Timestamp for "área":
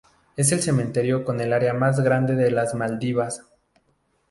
1.53-1.75